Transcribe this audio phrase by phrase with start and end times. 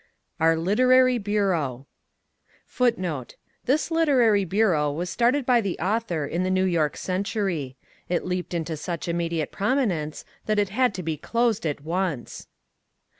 [0.39, 1.85] Our Literary Bureau
[2.65, 7.77] [Footnote: This literary bureau was started by the author in the New York Century.
[8.09, 12.47] It leaped into such immediate prominence that it had to be closed at once.